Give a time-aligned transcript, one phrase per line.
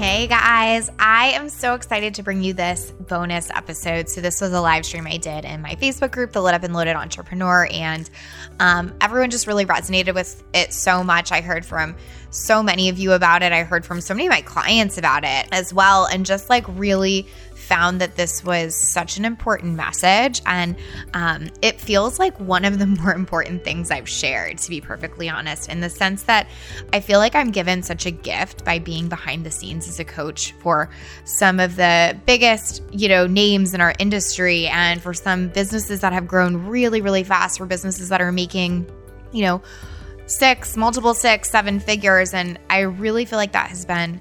[0.00, 4.08] Hey guys, I am so excited to bring you this bonus episode.
[4.08, 6.62] So, this was a live stream I did in my Facebook group, The Lit Up
[6.62, 8.08] and Loaded Entrepreneur, and
[8.60, 11.32] um, everyone just really resonated with it so much.
[11.32, 11.96] I heard from
[12.30, 13.52] so many of you about it.
[13.52, 16.64] I heard from so many of my clients about it as well, and just like
[16.66, 17.28] really
[17.70, 20.42] found that this was such an important message.
[20.44, 20.74] And
[21.14, 25.30] um, it feels like one of the more important things I've shared, to be perfectly
[25.30, 26.48] honest, in the sense that
[26.92, 30.04] I feel like I'm given such a gift by being behind the scenes as a
[30.04, 30.90] coach for
[31.24, 36.12] some of the biggest, you know, names in our industry and for some businesses that
[36.12, 38.84] have grown really, really fast, for businesses that are making,
[39.30, 39.62] you know,
[40.26, 42.34] six, multiple six, seven figures.
[42.34, 44.20] And I really feel like that has been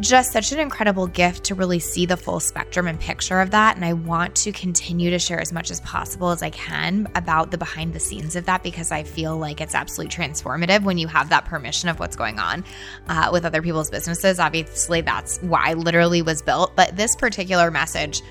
[0.00, 3.76] just such an incredible gift to really see the full spectrum and picture of that.
[3.76, 7.50] And I want to continue to share as much as possible as I can about
[7.50, 11.06] the behind the scenes of that because I feel like it's absolutely transformative when you
[11.08, 12.64] have that permission of what's going on
[13.08, 14.38] uh, with other people's businesses.
[14.38, 16.74] Obviously, that's why literally was built.
[16.76, 18.22] But this particular message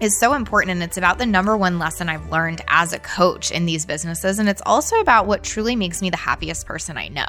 [0.00, 3.50] is so important and it's about the number one lesson I've learned as a coach
[3.50, 7.08] in these businesses and it's also about what truly makes me the happiest person I
[7.08, 7.26] know.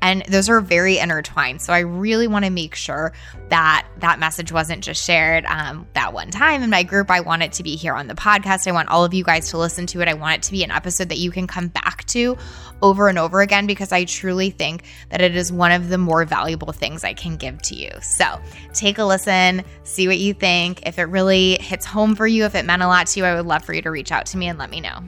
[0.00, 1.60] And those are very intertwined.
[1.62, 3.12] So I really want to make sure
[3.48, 7.10] that that message wasn't just shared um, that one time in my group.
[7.10, 8.68] I want it to be here on the podcast.
[8.68, 10.08] I want all of you guys to listen to it.
[10.08, 12.36] I want it to be an episode that you can come back to
[12.84, 16.26] over and over again because I truly think that it is one of the more
[16.26, 17.90] valuable things I can give to you.
[18.02, 18.38] So
[18.74, 20.86] take a listen, see what you think.
[20.86, 23.34] If it really hits home for you, if it meant a lot to you, I
[23.34, 25.02] would love for you to reach out to me and let me know.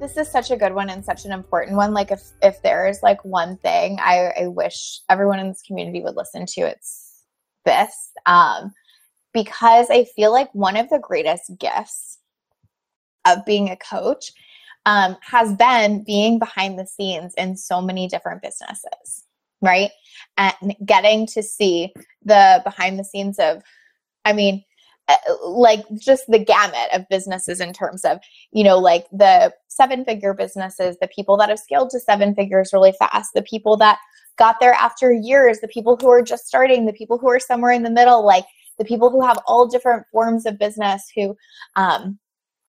[0.00, 1.92] This is such a good one and such an important one.
[1.92, 6.00] Like if if there is like one thing I, I wish everyone in this community
[6.00, 7.24] would listen to, it's
[7.66, 8.10] this.
[8.24, 8.72] Um,
[9.34, 12.18] because I feel like one of the greatest gifts
[13.26, 14.32] of being a coach
[14.86, 19.24] um, has been being behind the scenes in so many different businesses,
[19.60, 19.90] right?
[20.38, 21.92] And getting to see
[22.24, 23.62] the behind the scenes of,
[24.24, 24.64] I mean,
[25.08, 28.18] uh, like just the gamut of businesses in terms of,
[28.52, 32.70] you know, like the seven figure businesses, the people that have scaled to seven figures
[32.72, 33.98] really fast, the people that
[34.36, 37.72] got there after years, the people who are just starting, the people who are somewhere
[37.72, 38.44] in the middle, like
[38.78, 41.36] the people who have all different forms of business who,
[41.74, 42.18] um,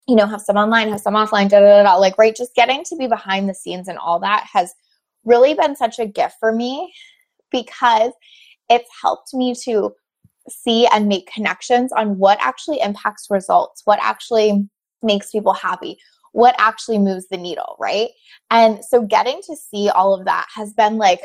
[0.09, 1.95] you know, have some online, have some offline, da, da, da, da.
[1.95, 4.73] Like, right, just getting to be behind the scenes and all that has
[5.23, 6.91] really been such a gift for me
[7.51, 8.11] because
[8.69, 9.93] it's helped me to
[10.49, 14.67] see and make connections on what actually impacts results, what actually
[15.03, 15.95] makes people happy,
[16.31, 18.09] what actually moves the needle, right?
[18.49, 21.21] And so getting to see all of that has been like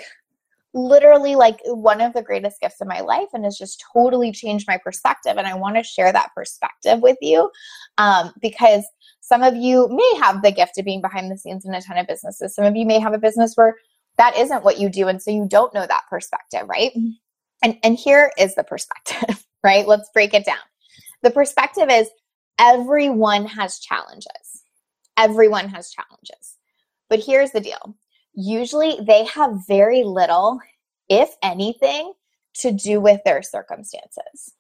[0.75, 4.67] literally like one of the greatest gifts of my life and has just totally changed
[4.67, 5.37] my perspective.
[5.37, 7.51] And I want to share that perspective with you
[7.97, 8.85] um, because
[9.21, 11.97] some of you may have the gift of being behind the scenes in a ton
[11.97, 12.55] of businesses.
[12.55, 13.77] Some of you may have a business where
[14.19, 15.09] that isn't what you do.
[15.09, 16.93] And so you don't know that perspective, right?
[17.62, 19.87] And, and here is the perspective, right?
[19.87, 20.56] Let's break it down.
[21.23, 22.11] The perspective is
[22.59, 24.65] everyone has challenges.
[25.17, 26.56] Everyone has challenges.
[27.09, 27.97] But here's the deal
[28.34, 30.61] usually they have very little,
[31.09, 32.12] if anything,
[32.55, 34.55] to do with their circumstances.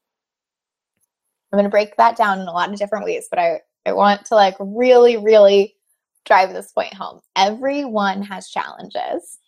[1.52, 3.92] I'm going to break that down in a lot of different ways, but I, I
[3.92, 5.76] want to like really, really
[6.24, 7.20] drive this point home.
[7.36, 9.38] Everyone has challenges.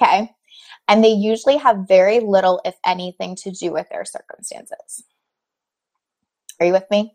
[0.00, 0.30] Okay.
[0.88, 5.04] And they usually have very little, if anything, to do with their circumstances.
[6.58, 7.14] Are you with me?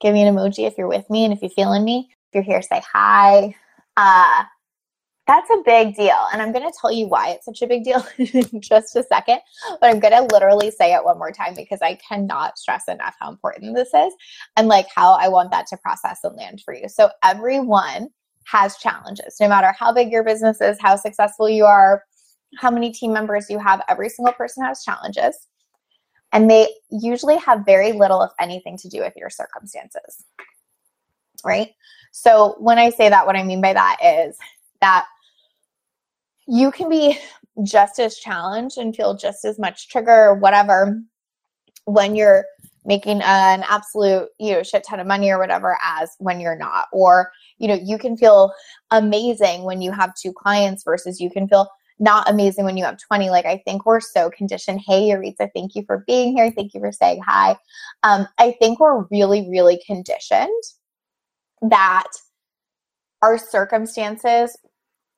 [0.00, 2.10] Give me an emoji if you're with me and if you're feeling me.
[2.10, 3.54] If you're here, say hi.
[3.96, 4.44] Uh,
[5.26, 6.16] that's a big deal.
[6.32, 9.02] And I'm going to tell you why it's such a big deal in just a
[9.02, 9.40] second.
[9.80, 13.16] But I'm going to literally say it one more time because I cannot stress enough
[13.20, 14.12] how important this is
[14.56, 16.88] and like how I want that to process and land for you.
[16.88, 18.08] So, everyone
[18.44, 22.04] has challenges, no matter how big your business is, how successful you are,
[22.58, 25.48] how many team members you have, every single person has challenges.
[26.32, 30.24] And they usually have very little, if anything, to do with your circumstances.
[31.44, 31.72] Right?
[32.18, 34.38] So, when I say that, what I mean by that is
[34.80, 35.04] that
[36.48, 37.18] you can be
[37.62, 40.98] just as challenged and feel just as much trigger or whatever
[41.84, 42.46] when you're
[42.86, 46.86] making an absolute you know shit ton of money or whatever as when you're not.
[46.90, 48.50] Or you know you can feel
[48.90, 51.68] amazing when you have two clients versus you can feel
[51.98, 54.80] not amazing when you have 20 like i think we're so conditioned.
[54.86, 56.50] Hey Yaritza, thank you for being here.
[56.50, 57.58] Thank you for saying hi.
[58.04, 60.62] Um, i think we're really really conditioned
[61.62, 62.08] that
[63.22, 64.56] our circumstances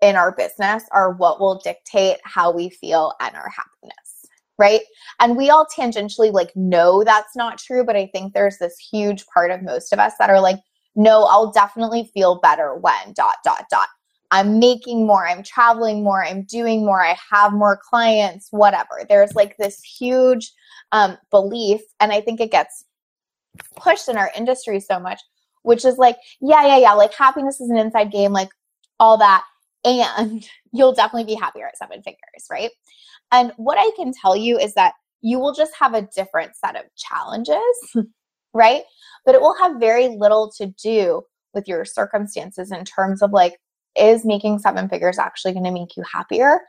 [0.01, 4.09] in our business are what will dictate how we feel and our happiness
[4.59, 4.81] right?
[5.21, 9.25] And we all tangentially like know that's not true but i think there's this huge
[9.27, 10.59] part of most of us that are like
[10.97, 13.89] no i'll definitely feel better when dot dot dot.
[14.31, 19.05] I'm making more i'm traveling more i'm doing more i have more clients whatever.
[19.09, 20.53] There's like this huge
[20.93, 22.85] um, belief and i think it gets
[23.77, 25.21] pushed in our industry so much
[25.63, 28.51] which is like yeah yeah yeah like happiness is an inside game like
[29.01, 29.45] all that
[29.85, 32.71] and you'll definitely be happier at seven figures, right?
[33.33, 36.77] And what I can tell you is that you will just have a different set
[36.77, 37.59] of challenges,
[38.55, 38.83] right?
[39.25, 41.23] But it will have very little to do
[41.55, 43.57] with your circumstances in terms of like,
[43.97, 46.61] is making seven figures actually going to make you happier?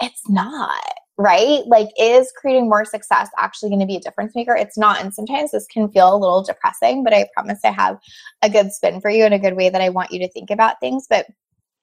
[0.00, 0.84] It's not,
[1.18, 1.62] right?
[1.66, 4.56] Like, is creating more success actually going to be a difference maker?
[4.56, 5.00] It's not.
[5.00, 7.98] And sometimes this can feel a little depressing, but I promise I have
[8.42, 10.50] a good spin for you and a good way that I want you to think
[10.50, 11.06] about things.
[11.08, 11.26] But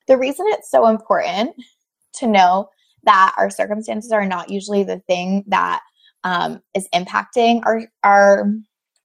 [0.07, 1.55] the reason it's so important
[2.15, 2.69] to know
[3.03, 5.81] that our circumstances are not usually the thing that
[6.23, 8.51] um, is impacting our our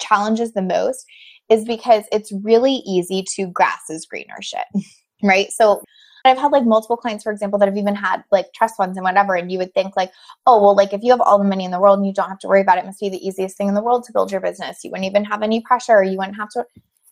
[0.00, 1.05] challenges the most
[1.49, 4.65] is because it's really easy to grass is greener shit,
[5.23, 5.50] right?
[5.53, 5.82] So
[6.25, 9.05] I've had like multiple clients, for example, that have even had like trust funds and
[9.05, 10.11] whatever, and you would think like,
[10.47, 12.29] oh well, like if you have all the money in the world and you don't
[12.29, 14.12] have to worry about it, it must be the easiest thing in the world to
[14.12, 14.82] build your business.
[14.82, 16.03] You wouldn't even have any pressure.
[16.03, 16.65] You wouldn't have to.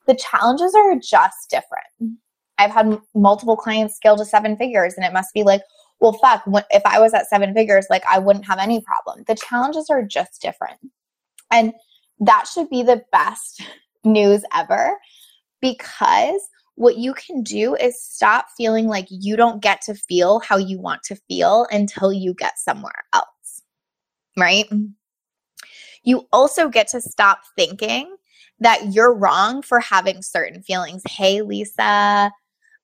[0.07, 2.19] The challenges are just different.
[2.59, 5.63] I've had multiple clients scale to seven figures, and it must be like,
[6.01, 9.25] well, fuck, if I was at seven figures, like I wouldn't have any problem.
[9.29, 10.79] The challenges are just different.
[11.51, 11.73] And
[12.19, 13.63] that should be the best
[14.05, 14.97] news ever
[15.61, 20.57] because what you can do is stop feeling like you don't get to feel how
[20.57, 23.27] you want to feel until you get somewhere else.
[24.39, 24.67] Right?
[26.03, 28.17] You also get to stop thinking
[28.61, 31.03] that you're wrong for having certain feelings.
[31.09, 32.31] Hey, Lisa,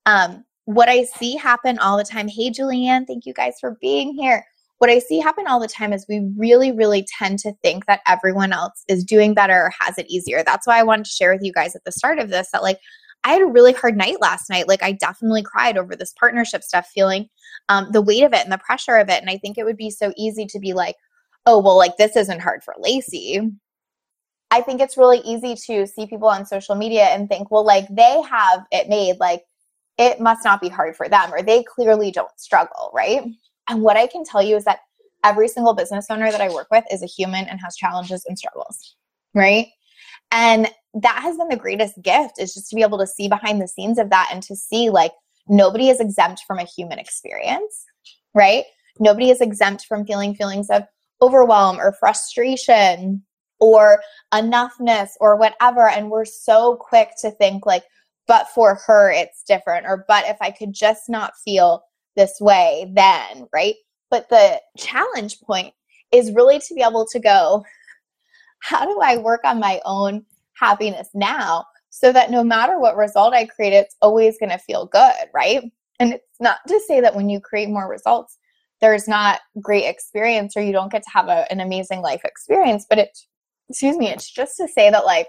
[0.06, 4.12] um, what I see happen all the time, hey, Julianne, thank you guys for being
[4.12, 4.44] here.
[4.78, 8.00] What I see happen all the time is we really, really tend to think that
[8.06, 10.42] everyone else is doing better or has it easier.
[10.44, 12.62] That's why I wanted to share with you guys at the start of this that,
[12.62, 12.78] like,
[13.24, 14.68] I had a really hard night last night.
[14.68, 17.28] Like, I definitely cried over this partnership stuff, feeling
[17.68, 19.20] um, the weight of it and the pressure of it.
[19.20, 20.96] And I think it would be so easy to be like,
[21.46, 23.50] oh, well, like, this isn't hard for Lacey.
[24.50, 27.86] I think it's really easy to see people on social media and think, well, like,
[27.90, 29.18] they have it made.
[29.20, 29.42] Like,
[29.98, 33.22] it must not be hard for them or they clearly don't struggle, right?
[33.68, 34.80] And what I can tell you is that
[35.24, 38.38] every single business owner that I work with is a human and has challenges and
[38.38, 38.96] struggles,
[39.34, 39.66] right?
[40.30, 40.70] And
[41.02, 43.68] that has been the greatest gift is just to be able to see behind the
[43.68, 45.12] scenes of that and to see like
[45.48, 47.84] nobody is exempt from a human experience,
[48.34, 48.64] right?
[48.98, 50.84] Nobody is exempt from feeling feelings of
[51.22, 53.22] overwhelm or frustration
[53.60, 54.00] or
[54.32, 55.88] enoughness or whatever.
[55.88, 57.84] And we're so quick to think like,
[58.28, 61.82] but for her it's different or but if i could just not feel
[62.14, 63.74] this way then right
[64.10, 65.74] but the challenge point
[66.12, 67.64] is really to be able to go
[68.60, 70.24] how do i work on my own
[70.58, 74.86] happiness now so that no matter what result i create it's always going to feel
[74.86, 75.62] good right
[76.00, 78.38] and it's not to say that when you create more results
[78.80, 82.86] there's not great experience or you don't get to have a, an amazing life experience
[82.88, 83.18] but it
[83.68, 85.28] excuse me it's just to say that like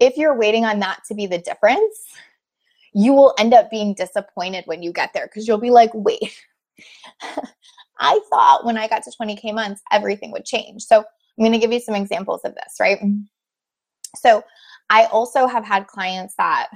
[0.00, 2.08] if you're waiting on that to be the difference,
[2.92, 6.36] you will end up being disappointed when you get there because you'll be like, wait,
[7.98, 10.82] I thought when I got to 20K months, everything would change.
[10.82, 11.04] So I'm
[11.38, 12.98] going to give you some examples of this, right?
[14.16, 14.42] So
[14.90, 16.68] I also have had clients that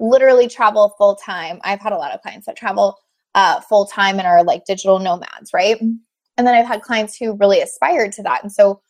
[0.00, 1.60] literally travel full time.
[1.64, 2.96] I've had a lot of clients that travel
[3.34, 5.80] uh, full time and are like digital nomads, right?
[5.80, 8.42] And then I've had clients who really aspired to that.
[8.42, 8.80] And so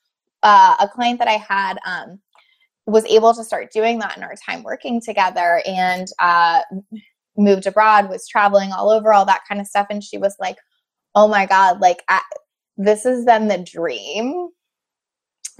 [0.43, 2.21] uh, a client that I had, um,
[2.87, 6.63] was able to start doing that in our time working together and uh,
[7.37, 9.87] moved abroad, was traveling all over, all that kind of stuff.
[9.91, 10.57] And she was like,
[11.15, 12.21] oh my God, like I,
[12.79, 14.49] this has been the dream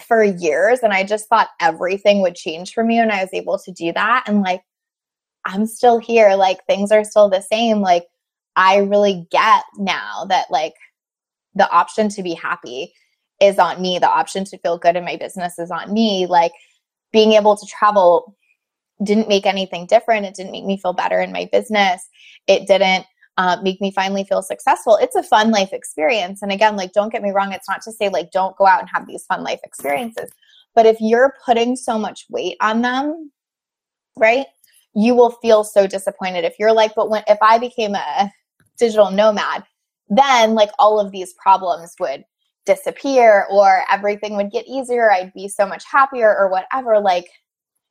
[0.01, 0.81] for years.
[0.81, 3.93] And I just thought everything would change for me when I was able to do
[3.93, 4.25] that.
[4.27, 4.63] And like,
[5.45, 6.35] I'm still here.
[6.35, 7.81] Like, things are still the same.
[7.81, 8.07] Like,
[8.57, 10.75] I really get now that like
[11.55, 12.93] the option to be happy
[13.41, 13.99] is on me.
[13.99, 16.27] The option to feel good in my business is on me.
[16.27, 16.53] Like,
[17.13, 18.37] being able to travel
[19.03, 20.27] didn't make anything different.
[20.27, 22.07] It didn't make me feel better in my business.
[22.47, 23.07] It didn't
[23.39, 24.99] uh, make me finally feel successful.
[25.01, 26.43] It's a fun life experience.
[26.43, 28.81] And again, like, don't get me wrong, it's not to say, like, don't go out
[28.81, 30.31] and have these fun life experiences.
[30.75, 33.31] But if you're putting so much weight on them,
[34.17, 34.47] right,
[34.95, 36.45] you will feel so disappointed.
[36.45, 38.33] If you're like, but when if I became a
[38.77, 39.63] digital nomad,
[40.09, 42.25] then like all of these problems would
[42.67, 45.13] disappear or everything would get easier.
[45.13, 46.99] I'd be so much happier or whatever.
[46.99, 47.27] Like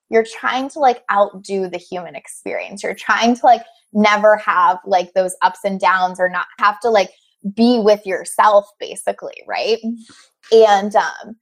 [0.09, 2.83] you're trying to like outdo the human experience.
[2.83, 6.89] You're trying to like never have like those ups and downs or not have to
[6.89, 7.11] like
[7.55, 9.79] be with yourself basically, right?
[10.51, 11.35] And um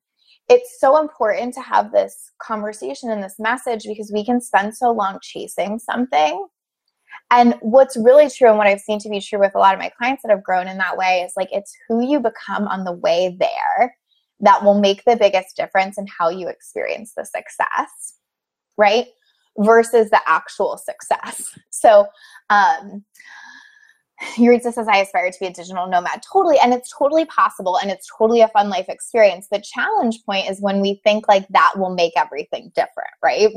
[0.48, 4.92] it's so important to have this conversation and this message because we can spend so
[4.92, 6.46] long chasing something.
[7.32, 9.80] And what's really true and what I've seen to be true with a lot of
[9.80, 12.84] my clients that have grown in that way is like it's who you become on
[12.84, 13.96] the way there
[14.42, 18.18] that will make the biggest difference in how you experience the success,
[18.78, 19.08] right?
[19.58, 21.58] Versus the actual success.
[21.70, 22.08] So,
[22.50, 23.04] um,
[24.38, 26.22] Eureka says, I aspire to be a digital nomad.
[26.32, 26.58] Totally.
[26.60, 29.48] And it's totally possible and it's totally a fun life experience.
[29.52, 33.50] The challenge point is when we think like that will make everything different, right?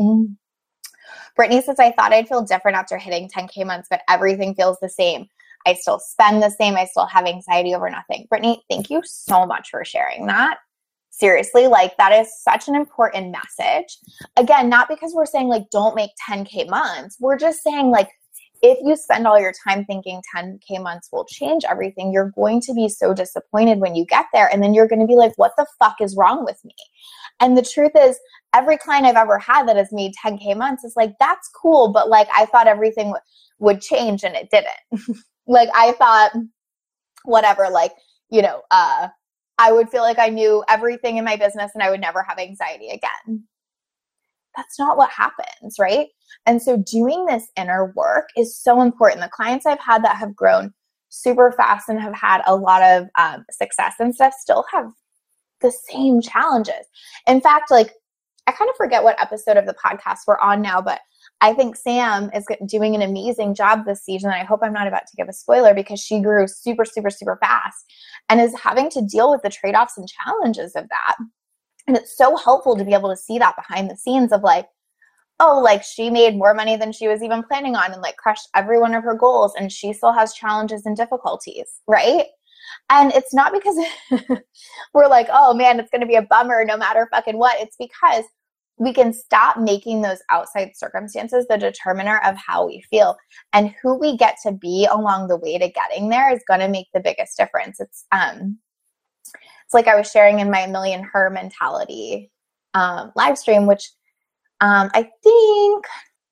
[1.37, 4.89] Brittany says, I thought I'd feel different after hitting 10K months, but everything feels the
[4.89, 5.27] same.
[5.67, 6.77] I still spend the same.
[6.77, 8.27] I still have anxiety over nothing.
[8.29, 10.59] Brittany, thank you so much for sharing that.
[11.19, 13.99] Seriously, like that is such an important message.
[14.37, 17.17] Again, not because we're saying like don't make 10K months.
[17.19, 18.09] We're just saying like
[18.63, 22.75] if you spend all your time thinking 10K months will change everything, you're going to
[22.75, 24.49] be so disappointed when you get there.
[24.53, 26.75] And then you're going to be like, what the fuck is wrong with me?
[27.41, 28.19] And the truth is,
[28.55, 31.93] every client I've ever had that has made 10K months is like, that's cool.
[31.93, 33.23] But like, I thought everything w-
[33.61, 35.17] would change and it didn't.
[35.47, 36.33] like, I thought,
[37.25, 37.93] whatever, like,
[38.31, 39.09] you know, uh,
[39.59, 42.39] I would feel like I knew everything in my business and I would never have
[42.39, 43.45] anxiety again.
[44.57, 46.09] That's not what happens, right?
[46.47, 49.21] And so doing this inner work is so important.
[49.21, 50.73] The clients I've had that have grown
[51.11, 54.91] super fast and have had a lot of um, success and stuff still have
[55.61, 56.87] the same challenges.
[57.27, 57.93] In fact, like
[58.47, 61.01] I kind of forget what episode of the podcast we're on now, but
[61.41, 64.31] I think Sam is doing an amazing job this season.
[64.31, 67.39] I hope I'm not about to give a spoiler because she grew super, super, super
[67.41, 67.85] fast
[68.29, 71.17] and is having to deal with the trade offs and challenges of that.
[71.87, 74.67] And it's so helpful to be able to see that behind the scenes of like,
[75.41, 78.49] oh, like she made more money than she was even planning on and like crushed
[78.57, 82.27] every one of her goals and she still has challenges and difficulties, right?
[82.91, 83.79] And it's not because
[84.95, 87.61] we're like, oh man, it's going to be a bummer no matter fucking what.
[87.61, 88.25] It's because
[88.79, 93.17] we can stop making those outside circumstances the determiner of how we feel.
[93.53, 96.69] And who we get to be along the way to getting there is going to
[96.69, 97.81] make the biggest difference.
[97.81, 98.59] It's, um,
[99.27, 102.31] it's like I was sharing in my million her mentality
[102.75, 103.91] um, live stream, which
[104.61, 105.85] um, I think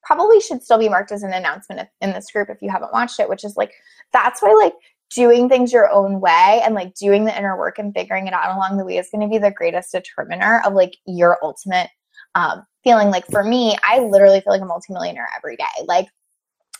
[0.02, 3.18] probably should still be marked as an announcement in this group if you haven't watched
[3.20, 3.72] it, which is like
[4.12, 4.74] that's why like
[5.14, 8.56] doing things your own way and like doing the inner work and figuring it out
[8.56, 11.90] along the way is going to be the greatest determiner of like your ultimate
[12.36, 13.08] um, feeling.
[13.08, 15.64] Like for me, I literally feel like a multimillionaire every day.
[15.86, 16.06] Like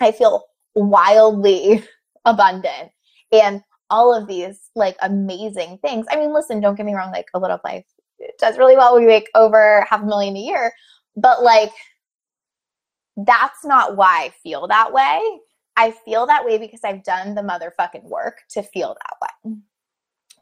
[0.01, 0.45] I feel
[0.77, 1.83] wildly
[2.25, 2.93] abundant
[3.33, 6.07] and all of these like amazing things.
[6.11, 7.85] I mean, listen, don't get me wrong, like a lit up life
[8.39, 8.97] does really well.
[8.97, 10.73] We make over half a million a year,
[11.17, 11.73] but like,
[13.17, 15.21] that's not why I feel that way.
[15.77, 19.57] I feel that way because I've done the motherfucking work to feel that way.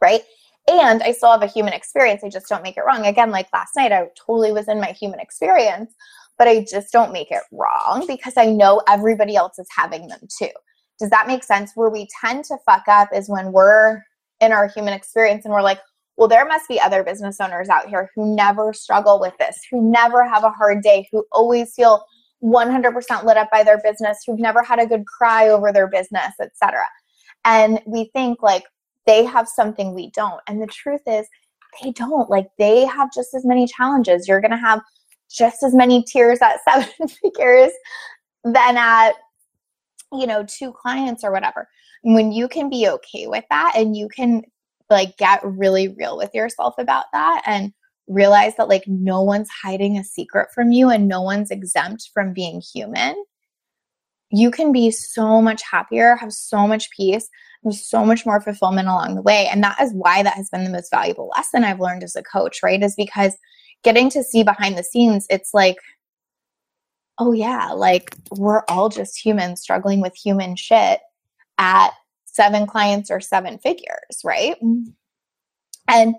[0.00, 0.22] Right.
[0.70, 2.22] And I still have a human experience.
[2.24, 3.04] I just don't make it wrong.
[3.04, 5.94] Again, like last night, I totally was in my human experience,
[6.38, 10.20] but I just don't make it wrong because I know everybody else is having them
[10.38, 10.50] too.
[10.98, 11.72] Does that make sense?
[11.74, 14.02] Where we tend to fuck up is when we're
[14.40, 15.80] in our human experience and we're like,
[16.16, 19.82] well, there must be other business owners out here who never struggle with this, who
[19.90, 22.04] never have a hard day, who always feel
[22.42, 26.32] 100% lit up by their business, who've never had a good cry over their business,
[26.40, 26.84] etc.
[27.44, 28.64] And we think like
[29.06, 30.40] they have something we don't.
[30.46, 31.26] And the truth is,
[31.82, 32.30] they don't.
[32.30, 34.28] Like they have just as many challenges.
[34.28, 34.80] You're going to have
[35.30, 37.72] just as many tears at seven figures
[38.44, 39.12] than at
[40.12, 41.66] you know two clients or whatever
[42.02, 44.42] when you can be okay with that and you can
[44.90, 47.72] like get really real with yourself about that and
[48.06, 52.34] realize that like no one's hiding a secret from you and no one's exempt from
[52.34, 53.16] being human
[54.34, 57.28] you can be so much happier have so much peace
[57.62, 59.48] and so much more fulfillment along the way.
[59.50, 62.22] And that is why that has been the most valuable lesson i've learned as a
[62.22, 62.82] coach right?
[62.82, 63.36] Is because
[63.82, 65.76] getting to see behind the scenes it's like
[67.18, 71.00] oh yeah like we're all just humans struggling with human shit
[71.58, 71.92] at
[72.34, 74.56] seven clients or seven figures, right?
[74.62, 74.90] Mm-hmm.
[75.88, 76.14] And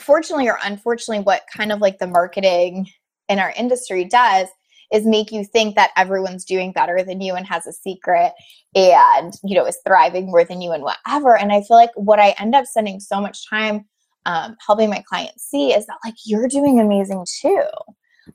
[0.00, 2.88] fortunately or unfortunately, what kind of like the marketing
[3.28, 4.48] in our industry does
[4.92, 8.32] is make you think that everyone's doing better than you and has a secret
[8.74, 12.18] and you know is thriving more than you and whatever and i feel like what
[12.18, 13.84] i end up spending so much time
[14.26, 17.66] um, helping my clients see is that like you're doing amazing too.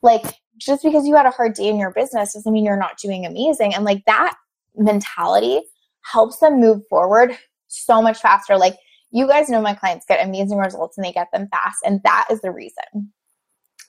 [0.01, 0.23] Like
[0.57, 3.25] just because you had a hard day in your business doesn't mean you're not doing
[3.25, 3.73] amazing.
[3.73, 4.35] And like that
[4.75, 5.61] mentality
[6.01, 7.37] helps them move forward
[7.67, 8.57] so much faster.
[8.57, 8.75] Like
[9.11, 11.77] you guys know my clients get amazing results and they get them fast.
[11.85, 13.11] And that is the reason.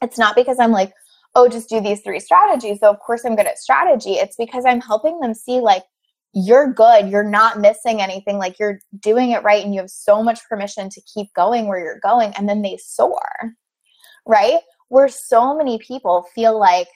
[0.01, 0.93] It's not because I'm like,
[1.35, 2.81] oh, just do these three strategies.
[2.81, 4.13] So, of course, I'm good at strategy.
[4.13, 5.85] It's because I'm helping them see, like,
[6.35, 7.09] you're good.
[7.09, 8.39] You're not missing anything.
[8.39, 9.65] Like, you're doing it right.
[9.65, 12.33] And you have so much permission to keep going where you're going.
[12.37, 13.55] And then they soar,
[14.27, 14.61] right?
[14.89, 16.89] Where so many people feel like,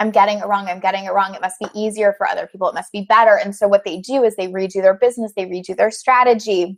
[0.00, 0.66] I'm getting it wrong.
[0.66, 1.34] I'm getting it wrong.
[1.34, 2.68] It must be easier for other people.
[2.68, 3.38] It must be better.
[3.38, 6.76] And so, what they do is they redo their business, they redo their strategy,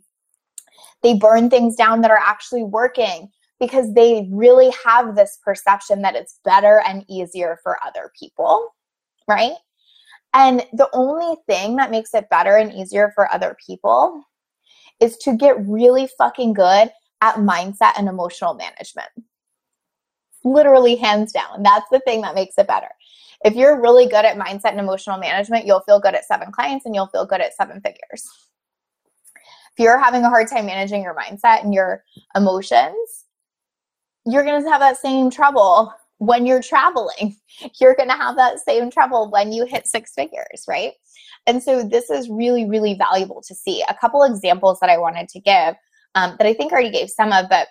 [1.01, 3.29] they burn things down that are actually working
[3.59, 8.75] because they really have this perception that it's better and easier for other people,
[9.27, 9.55] right?
[10.33, 14.23] And the only thing that makes it better and easier for other people
[14.99, 19.09] is to get really fucking good at mindset and emotional management.
[20.43, 21.63] Literally, hands down.
[21.63, 22.89] That's the thing that makes it better.
[23.43, 26.85] If you're really good at mindset and emotional management, you'll feel good at seven clients
[26.85, 28.27] and you'll feel good at seven figures.
[29.77, 32.03] If you're having a hard time managing your mindset and your
[32.35, 33.25] emotions,
[34.27, 37.35] you're going to have that same trouble when you're traveling.
[37.79, 40.93] You're going to have that same trouble when you hit six figures, right?
[41.45, 43.83] And so this is really, really valuable to see.
[43.87, 45.75] A couple examples that I wanted to give
[46.15, 47.67] um, that I think I already gave some of, but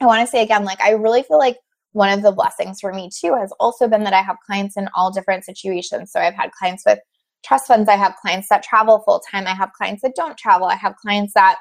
[0.00, 1.58] I want to say again, like, I really feel like
[1.92, 4.88] one of the blessings for me too has also been that I have clients in
[4.94, 6.10] all different situations.
[6.10, 6.98] So I've had clients with
[7.44, 10.66] trust funds, I have clients that travel full time, I have clients that don't travel,
[10.66, 11.58] I have clients that,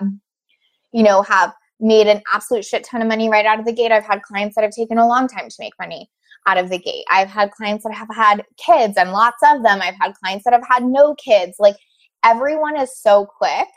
[0.94, 3.92] you know, have made an absolute shit ton of money right out of the gate.
[3.92, 6.10] I've had clients that have taken a long time to make money
[6.48, 7.04] out of the gate.
[7.10, 9.82] I've had clients that have had kids and lots of them.
[9.82, 11.56] I've had clients that have had no kids.
[11.60, 11.76] Like
[12.24, 13.68] everyone is so quick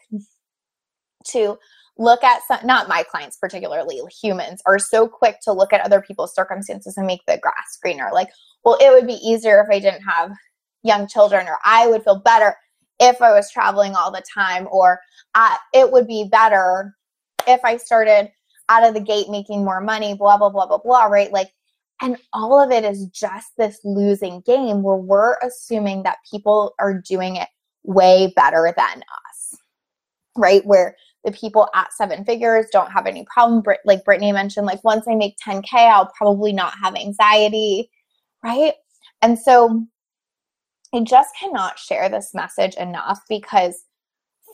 [1.29, 1.57] to
[1.99, 6.01] look at some, not my clients particularly, humans are so quick to look at other
[6.01, 8.11] people's circumstances and make the grass greener.
[8.13, 8.29] Like,
[8.65, 10.33] well, it would be easier if I didn't have
[10.83, 12.57] young children, or I would feel better
[13.01, 14.99] if I was traveling all the time, or
[15.35, 16.95] uh, it would be better
[17.47, 18.31] if I started
[18.69, 21.33] out of the gate making more money, blah, blah, blah, blah, blah, right?
[21.33, 21.51] Like,
[22.01, 27.01] and all of it is just this losing game where we're assuming that people are
[27.01, 27.49] doing it
[27.85, 29.59] way better than us,
[30.37, 30.65] right?
[30.67, 33.63] Where the people at seven figures don't have any problem.
[33.85, 37.91] Like Brittany mentioned, like once I make 10K, I'll probably not have anxiety,
[38.43, 38.75] right?
[39.23, 39.87] And so
[40.95, 43.85] I just cannot share this message enough because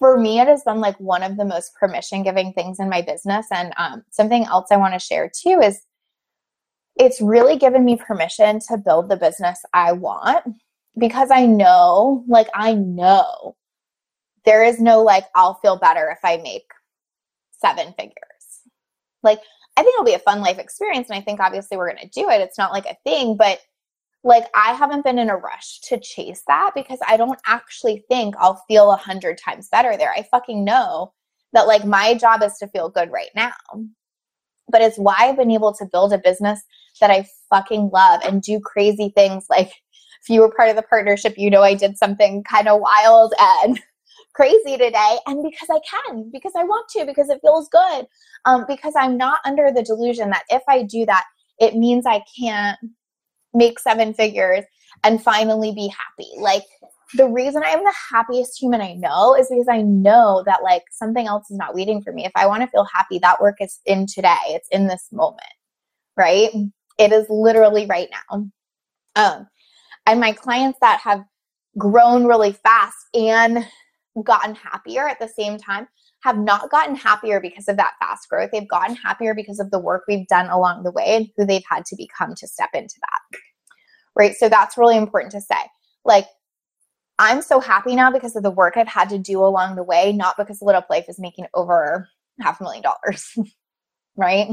[0.00, 3.02] for me, it has been like one of the most permission giving things in my
[3.02, 3.46] business.
[3.52, 5.82] And um, something else I want to share too is
[6.96, 10.42] it's really given me permission to build the business I want
[10.98, 13.56] because I know, like, I know
[14.44, 16.66] there is no like, I'll feel better if I make
[17.52, 18.14] seven figures.
[19.22, 19.40] Like,
[19.76, 21.10] I think it'll be a fun life experience.
[21.10, 22.40] And I think obviously we're going to do it.
[22.40, 23.60] It's not like a thing, but
[24.22, 28.34] like I haven't been in a rush to chase that because I don't actually think
[28.38, 30.12] I'll feel a hundred times better there.
[30.12, 31.12] I fucking know
[31.52, 33.52] that like my job is to feel good right now.
[34.68, 36.62] But it's why I've been able to build a business
[37.00, 39.46] that I fucking love and do crazy things.
[39.48, 39.68] Like
[40.22, 43.32] if you were part of the partnership, you know I did something kind of wild
[43.40, 43.80] and
[44.34, 45.18] crazy today.
[45.26, 48.06] And because I can, because I want to, because it feels good.
[48.44, 51.24] Um, because I'm not under the delusion that if I do that,
[51.58, 52.78] it means I can't
[53.54, 54.64] make seven figures
[55.04, 56.30] and finally be happy.
[56.38, 56.64] Like
[57.14, 61.26] the reason I'm the happiest human I know is because I know that like something
[61.26, 62.24] else is not waiting for me.
[62.24, 64.36] If I want to feel happy, that work is in today.
[64.48, 65.40] It's in this moment.
[66.16, 66.50] Right?
[66.98, 68.50] It is literally right now.
[69.16, 69.48] Um
[70.06, 71.24] and my clients that have
[71.78, 73.66] grown really fast and
[74.24, 75.86] gotten happier at the same time
[76.22, 78.50] have not gotten happier because of that fast growth.
[78.52, 81.64] They've gotten happier because of the work we've done along the way and who they've
[81.68, 83.38] had to become to step into that.
[84.16, 84.34] Right.
[84.34, 85.56] So that's really important to say.
[86.04, 86.26] Like,
[87.18, 90.12] I'm so happy now because of the work I've had to do along the way,
[90.12, 92.08] not because Lit Up Life is making over
[92.40, 93.34] half a million dollars.
[94.16, 94.48] right.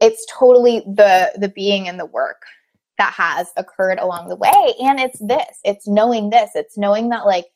[0.00, 2.42] It's totally the the being and the work
[2.98, 4.74] that has occurred along the way.
[4.80, 7.46] And it's this, it's knowing this, it's knowing that like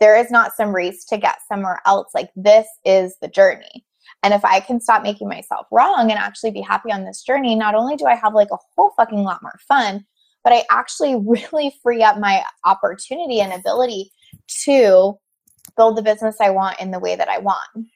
[0.00, 2.08] there is not some race to get somewhere else.
[2.14, 3.84] Like this is the journey.
[4.22, 7.54] And if I can stop making myself wrong and actually be happy on this journey,
[7.54, 10.04] not only do I have like a whole fucking lot more fun,
[10.42, 14.12] but I actually really free up my opportunity and ability
[14.64, 15.14] to
[15.76, 17.88] build the business I want in the way that I want.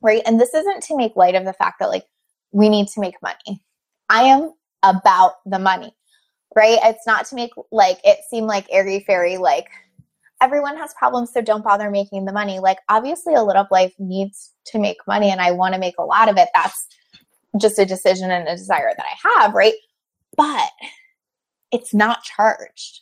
[0.00, 0.22] Right.
[0.26, 2.04] And this isn't to make light of the fact that like
[2.52, 3.62] we need to make money.
[4.08, 4.52] I am
[4.82, 5.92] about the money.
[6.54, 6.78] Right.
[6.82, 9.68] It's not to make like it seem like airy fairy, like
[10.40, 12.58] everyone has problems, so don't bother making the money.
[12.58, 15.98] Like, obviously, a lit up life needs to make money, and I want to make
[15.98, 16.48] a lot of it.
[16.54, 16.86] That's
[17.60, 19.74] just a decision and a desire that I have, right?
[20.36, 20.70] But
[21.72, 23.00] it's not charged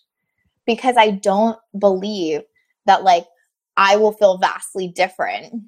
[0.67, 2.43] because I don't believe
[2.87, 3.27] that, like,
[3.77, 5.65] I will feel vastly different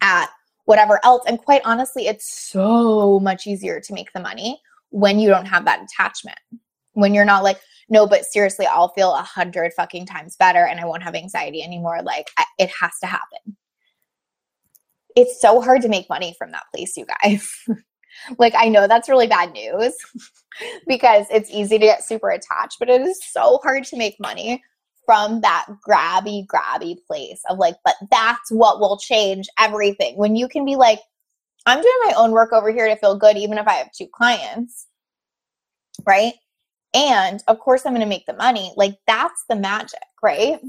[0.00, 0.28] at
[0.64, 1.22] whatever else.
[1.26, 5.64] And quite honestly, it's so much easier to make the money when you don't have
[5.64, 6.38] that attachment.
[6.92, 10.80] When you're not like, no, but seriously, I'll feel a hundred fucking times better and
[10.80, 12.02] I won't have anxiety anymore.
[12.02, 13.56] Like, I, it has to happen.
[15.14, 17.52] It's so hard to make money from that place, you guys.
[18.38, 19.94] like, I know that's really bad news
[20.86, 24.62] because it's easy to get super attached, but it is so hard to make money
[25.04, 30.16] from that grabby, grabby place of like, but that's what will change everything.
[30.16, 31.00] When you can be like,
[31.66, 34.06] I'm doing my own work over here to feel good, even if I have two
[34.06, 34.86] clients,
[36.06, 36.34] right?
[36.94, 38.72] And of course, I'm going to make the money.
[38.76, 40.60] Like, that's the magic, right?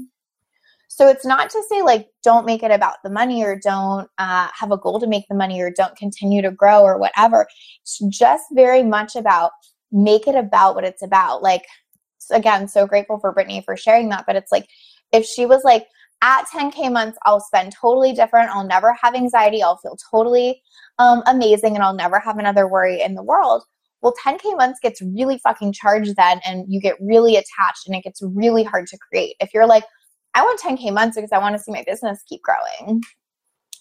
[0.88, 4.48] So it's not to say like don't make it about the money or don't uh,
[4.56, 7.48] have a goal to make the money or don't continue to grow or whatever.
[7.82, 9.50] It's just very much about
[9.90, 11.42] make it about what it's about.
[11.42, 11.64] Like
[12.30, 14.24] again, so grateful for Brittany for sharing that.
[14.26, 14.68] But it's like,
[15.12, 15.86] if she was like,
[16.22, 18.50] at 10K months, I'll spend totally different.
[18.50, 19.62] I'll never have anxiety.
[19.62, 20.62] I'll feel totally
[20.98, 23.64] um, amazing and I'll never have another worry in the world.
[24.04, 28.04] Well, 10K months gets really fucking charged then and you get really attached and it
[28.04, 29.34] gets really hard to create.
[29.40, 29.84] If you're like,
[30.34, 33.02] I want 10K months because I want to see my business keep growing,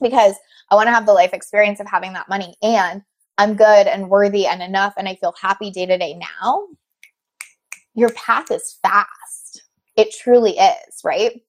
[0.01, 0.35] because
[0.71, 3.01] I want to have the life experience of having that money and
[3.37, 6.67] I'm good and worthy and enough and I feel happy day to day now
[7.95, 9.63] your path is fast.
[9.95, 11.41] It truly is, right?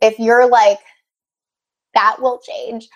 [0.00, 0.78] If you're like,
[1.94, 2.88] that will change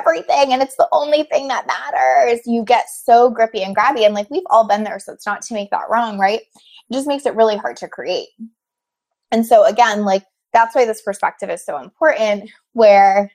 [0.00, 4.04] everything and it's the only thing that matters, you get so grippy and grabby.
[4.04, 6.40] And like, we've all been there, so it's not to make that wrong, right?
[6.40, 8.28] It just makes it really hard to create.
[9.30, 13.30] And so, again, like, that's why this perspective is so important, where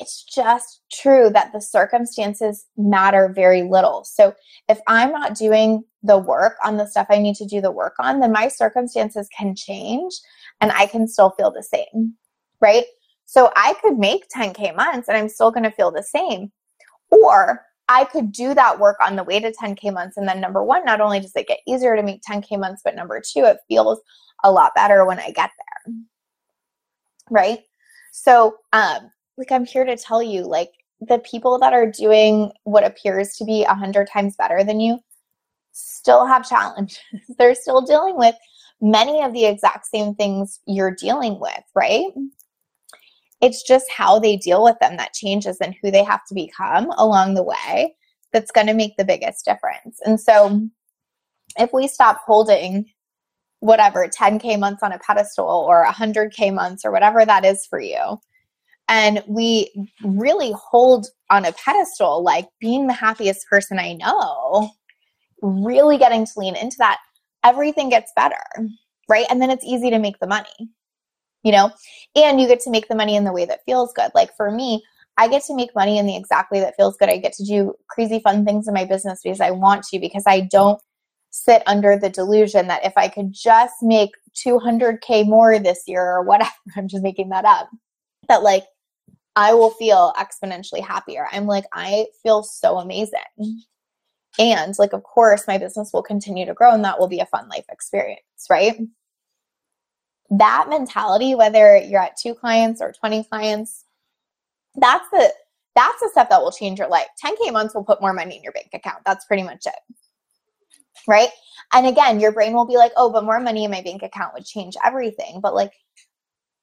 [0.00, 4.04] it's just true that the circumstances matter very little.
[4.04, 4.34] So
[4.68, 7.94] if I'm not doing the work on the stuff I need to do the work
[7.98, 10.12] on, then my circumstances can change
[10.60, 12.14] and I can still feel the same,
[12.60, 12.84] right?
[13.26, 16.50] So I could make 10K months and I'm still going to feel the same.
[17.10, 20.16] Or I could do that work on the way to 10K months.
[20.16, 22.96] And then, number one, not only does it get easier to make 10K months, but
[22.96, 24.00] number two, it feels
[24.42, 25.50] a lot better when I get
[25.86, 25.94] there.
[27.30, 27.60] Right?
[28.12, 32.84] So, um, like I'm here to tell you, like the people that are doing what
[32.84, 34.98] appears to be a hundred times better than you
[35.72, 36.98] still have challenges.
[37.38, 38.34] They're still dealing with
[38.80, 42.06] many of the exact same things you're dealing with, right?
[43.40, 46.90] It's just how they deal with them that changes and who they have to become
[46.96, 47.94] along the way
[48.32, 50.00] that's going to make the biggest difference.
[50.04, 50.68] And so
[51.58, 52.86] if we stop holding
[53.60, 58.18] whatever 10k months on a pedestal or 100k months or whatever that is for you
[58.88, 59.72] and we
[60.04, 64.70] really hold on a pedestal like being the happiest person I know,
[65.42, 66.98] really getting to lean into that,
[67.44, 68.36] everything gets better,
[69.08, 69.26] right?
[69.30, 70.70] And then it's easy to make the money,
[71.46, 71.70] you know,
[72.16, 74.10] and you get to make the money in the way that feels good.
[74.16, 74.82] Like for me,
[75.16, 77.08] I get to make money in the exact way that feels good.
[77.08, 80.24] I get to do crazy fun things in my business because I want to, because
[80.26, 80.80] I don't
[81.30, 86.24] sit under the delusion that if I could just make 200K more this year or
[86.24, 87.70] whatever, I'm just making that up,
[88.26, 88.64] that like
[89.36, 91.28] I will feel exponentially happier.
[91.30, 93.20] I'm like, I feel so amazing.
[94.36, 97.26] And like, of course, my business will continue to grow and that will be a
[97.26, 98.76] fun life experience, right?
[100.30, 103.84] That mentality, whether you're at two clients or 20 clients,
[104.74, 105.32] that's the
[105.74, 107.06] that's the stuff that will change your life.
[107.22, 109.02] 10K months will put more money in your bank account.
[109.04, 109.96] That's pretty much it.
[111.06, 111.28] Right.
[111.72, 114.32] And again, your brain will be like, oh, but more money in my bank account
[114.32, 115.40] would change everything.
[115.42, 115.72] But like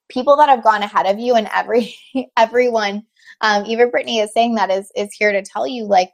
[0.09, 1.95] people that have gone ahead of you and every
[2.37, 3.03] everyone
[3.41, 6.11] um, even brittany is saying that is is here to tell you like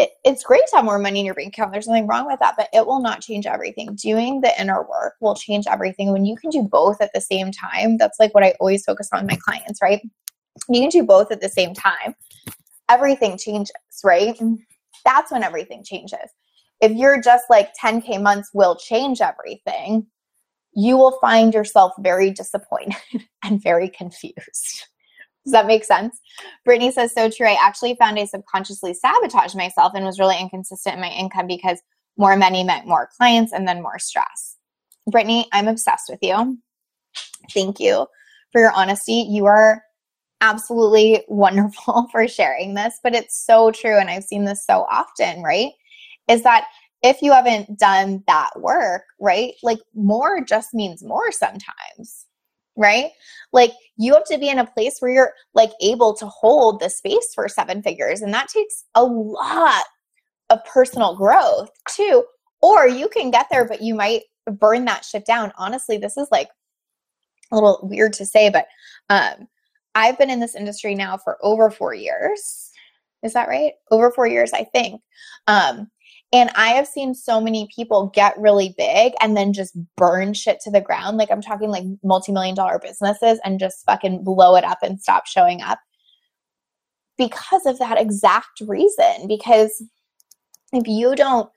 [0.00, 1.72] it, it's great to have more money in your bank account.
[1.72, 3.94] There's nothing wrong with that but it will not change everything.
[3.94, 6.12] Doing the inner work will change everything.
[6.12, 9.10] When you can do both at the same time that's like what i always focus
[9.12, 10.00] on my clients right?
[10.68, 12.14] You can do both at the same time
[12.88, 14.38] everything changes right?
[15.04, 16.30] That's when everything changes.
[16.80, 20.06] If you're just like 10k months will change everything
[20.72, 22.96] you will find yourself very disappointed
[23.44, 24.86] and very confused.
[25.44, 26.20] Does that make sense?
[26.64, 27.46] Brittany says, so true.
[27.46, 31.80] I actually found I subconsciously sabotaged myself and was really inconsistent in my income because
[32.16, 34.56] more money meant more clients and then more stress.
[35.10, 36.58] Brittany, I'm obsessed with you.
[37.52, 38.06] Thank you
[38.52, 39.26] for your honesty.
[39.28, 39.82] You are
[40.40, 43.98] absolutely wonderful for sharing this, but it's so true.
[43.98, 45.72] And I've seen this so often, right?
[46.28, 46.66] Is that
[47.02, 49.54] if you haven't done that work, right?
[49.62, 52.26] Like more just means more sometimes,
[52.80, 53.10] right?
[53.52, 56.88] Like you have to be in a place where you're like able to hold the
[56.88, 58.22] space for seven figures.
[58.22, 59.84] And that takes a lot
[60.48, 62.24] of personal growth too.
[62.62, 65.52] Or you can get there, but you might burn that shit down.
[65.56, 66.48] Honestly, this is like
[67.52, 68.66] a little weird to say, but
[69.10, 69.46] um,
[69.94, 72.70] I've been in this industry now for over four years.
[73.22, 73.72] Is that right?
[73.90, 75.02] Over four years, I think.
[75.46, 75.90] Um,
[76.32, 80.60] and I have seen so many people get really big and then just burn shit
[80.60, 81.16] to the ground.
[81.16, 85.26] Like I'm talking like multi-million dollar businesses and just fucking blow it up and stop
[85.26, 85.80] showing up
[87.18, 89.26] because of that exact reason.
[89.26, 89.82] Because
[90.72, 91.50] if you don't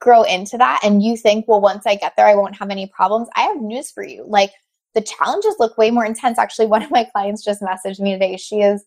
[0.00, 2.86] grow into that and you think, well, once I get there, I won't have any
[2.86, 4.24] problems, I have news for you.
[4.28, 4.52] Like
[4.94, 6.38] the challenges look way more intense.
[6.38, 8.36] Actually, one of my clients just messaged me today.
[8.36, 8.84] She is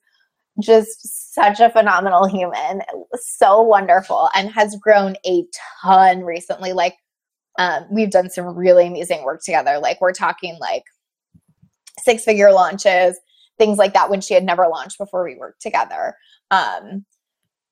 [0.61, 2.81] just such a phenomenal human,
[3.15, 5.43] so wonderful, and has grown a
[5.83, 6.73] ton recently.
[6.73, 6.95] Like,
[7.57, 9.79] um, we've done some really amazing work together.
[9.79, 10.83] Like, we're talking like
[12.03, 13.19] six figure launches,
[13.57, 16.15] things like that when she had never launched before we worked together.
[16.51, 17.05] Um,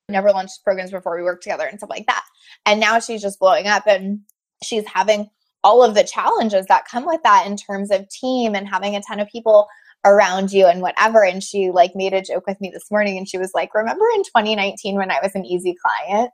[0.08, 2.24] never launched programs before we worked together and stuff like that.
[2.66, 4.20] And now she's just blowing up and
[4.62, 5.28] she's having
[5.64, 9.02] all of the challenges that come with that in terms of team and having a
[9.02, 9.68] ton of people
[10.04, 13.28] around you and whatever and she like made a joke with me this morning and
[13.28, 16.30] she was like remember in 2019 when i was an easy client?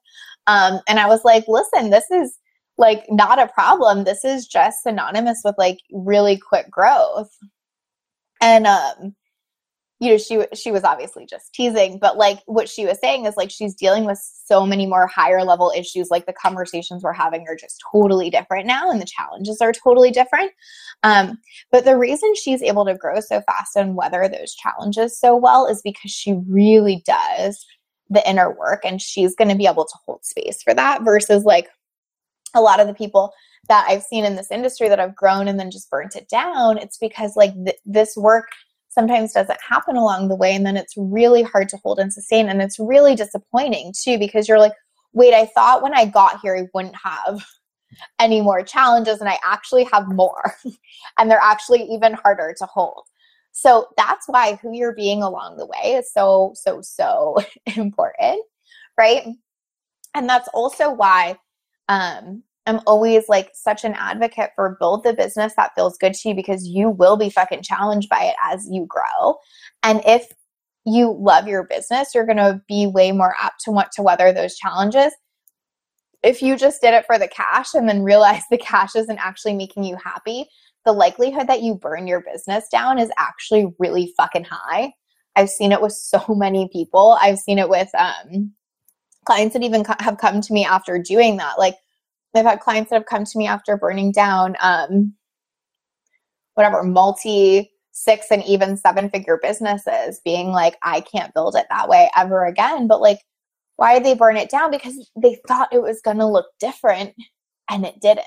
[0.47, 2.39] Um, and i was like listen this is
[2.79, 4.05] like not a problem.
[4.05, 7.31] This is just synonymous with like really quick growth.
[8.41, 9.15] And um
[10.01, 13.37] you know she she was obviously just teasing but like what she was saying is
[13.37, 17.47] like she's dealing with so many more higher level issues like the conversations we're having
[17.49, 20.53] are just totally different now and the challenges are totally different.
[21.03, 21.39] Um,
[21.71, 25.67] but the reason she's able to grow so fast and weather those challenges so well
[25.67, 27.65] is because she really does
[28.11, 31.45] the inner work and she's going to be able to hold space for that versus
[31.45, 31.69] like
[32.55, 33.33] a lot of the people
[33.69, 36.79] that I've seen in this industry that have grown and then just burnt it down
[36.79, 38.49] it's because like th- this work
[38.99, 40.53] sometimes doesn't happen along the way.
[40.53, 42.49] And then it's really hard to hold and sustain.
[42.49, 44.73] And it's really disappointing too, because you're like,
[45.13, 47.47] wait, I thought when I got here, I wouldn't have
[48.19, 49.21] any more challenges.
[49.21, 50.53] And I actually have more.
[51.19, 53.05] and they're actually even harder to hold.
[53.53, 57.37] So that's why who you're being along the way is so, so, so
[57.77, 58.43] important.
[58.97, 59.23] Right.
[60.13, 61.39] And that's also why
[61.89, 66.29] um, I'm always like such an advocate for build the business that feels good to
[66.29, 69.37] you because you will be fucking challenged by it as you grow.
[69.83, 70.27] And if
[70.85, 74.33] you love your business, you're going to be way more apt to want to weather
[74.33, 75.15] those challenges.
[76.23, 79.55] If you just did it for the cash and then realize the cash isn't actually
[79.55, 80.47] making you happy,
[80.85, 84.93] the likelihood that you burn your business down is actually really fucking high.
[85.37, 87.17] I've seen it with so many people.
[87.19, 88.53] I've seen it with um,
[89.25, 91.59] clients that even have come to me after doing that.
[91.59, 91.77] Like,
[92.35, 95.15] I've had clients that have come to me after burning down um,
[96.55, 101.89] whatever multi six and even seven figure businesses being like, I can't build it that
[101.89, 102.87] way ever again.
[102.87, 103.19] But like,
[103.77, 104.71] why did they burn it down?
[104.71, 107.15] Because they thought it was going to look different
[107.69, 108.27] and it didn't.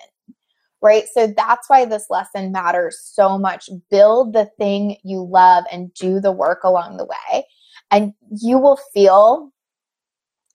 [0.81, 1.05] Right.
[1.13, 3.69] So that's why this lesson matters so much.
[3.91, 7.45] Build the thing you love and do the work along the way.
[7.91, 9.51] And you will feel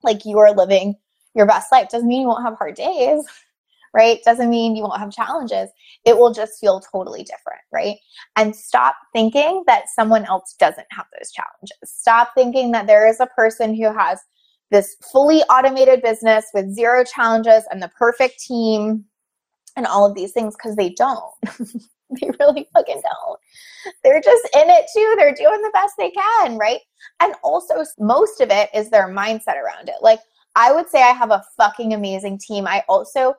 [0.02, 0.94] like you are living
[1.36, 1.88] your best life.
[1.90, 3.24] Doesn't mean you won't have hard days,
[3.94, 4.20] right?
[4.24, 5.68] Doesn't mean you won't have challenges.
[6.04, 7.98] It will just feel totally different, right?
[8.36, 11.78] And stop thinking that someone else doesn't have those challenges.
[11.84, 14.18] Stop thinking that there is a person who has
[14.70, 19.04] this fully automated business with zero challenges and the perfect team
[19.76, 21.32] and all of these things because they don't.
[22.20, 23.38] they really fucking don't.
[24.02, 25.14] They're just in it too.
[25.16, 26.80] They're doing the best they can, right?
[27.20, 29.96] And also, most of it is their mindset around it.
[30.00, 30.20] Like,
[30.56, 32.66] I would say I have a fucking amazing team.
[32.66, 33.34] I also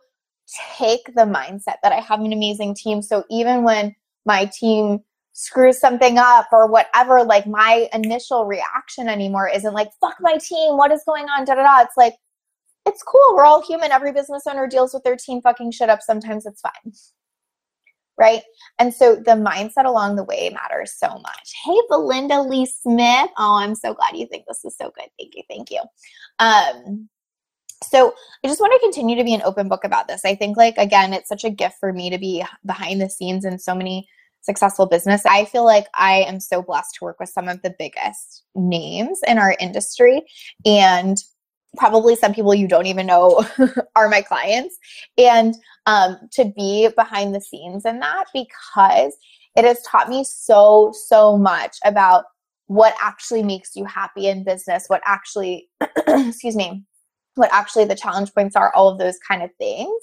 [0.78, 3.02] take the mindset that I have an amazing team.
[3.02, 5.00] So even when my team
[5.34, 10.78] screws something up or whatever, like my initial reaction anymore isn't like, fuck my team,
[10.78, 11.44] what is going on?
[11.44, 11.82] Da da da.
[11.82, 12.14] It's like,
[12.86, 13.36] it's cool.
[13.36, 13.92] We're all human.
[13.92, 16.02] Every business owner deals with their team fucking shit up.
[16.02, 16.94] Sometimes it's fine.
[18.20, 18.42] Right.
[18.80, 21.54] And so the mindset along the way matters so much.
[21.64, 23.30] Hey, Belinda Lee Smith.
[23.38, 25.10] Oh, I'm so glad you think this is so good.
[25.20, 25.44] Thank you.
[25.48, 25.82] Thank you.
[26.40, 27.10] Um,
[27.84, 30.26] so I just want to continue to be an open book about this.
[30.26, 33.46] I think, like, again, it's such a gift for me to be behind the scenes
[33.46, 34.08] in so many
[34.42, 35.24] successful business.
[35.26, 39.20] I feel like I am so blessed to work with some of the biggest names
[39.28, 40.24] in our industry
[40.66, 41.18] and
[41.78, 43.46] probably some people you don't even know
[43.96, 44.78] are my clients
[45.18, 49.16] and um, to be behind the scenes in that because
[49.56, 52.26] it has taught me so so much about
[52.66, 55.70] what actually makes you happy in business what actually
[56.08, 56.84] excuse me
[57.38, 60.02] what actually the challenge points are, all of those kind of things.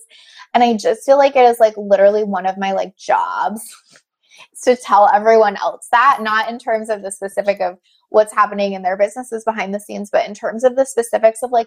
[0.55, 3.63] And I just feel like it is like literally one of my like jobs
[4.65, 7.79] to tell everyone else that, not in terms of the specific of
[8.15, 11.51] what's happening in their businesses behind the scenes, but in terms of the specifics of
[11.51, 11.67] like,